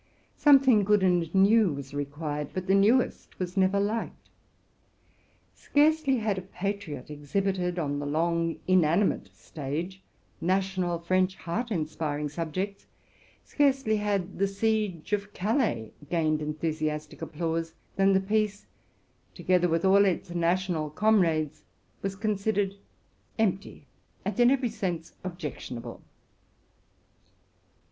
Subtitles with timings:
[0.35, 4.31] Something good and new was re quired, but the newest was never liked.
[5.53, 10.01] Scarcely had a patriot exhibited on the long inanimate stage
[10.41, 12.87] national French, heart inspiring subjects,
[13.43, 18.65] scarcely had the Siege of Calais"' gained enthusiastic applause, than the piece,
[19.35, 21.63] together with all its national comrades,
[22.01, 22.73] was considered
[23.37, 23.85] empty,
[24.25, 26.01] and in every sense objectionable.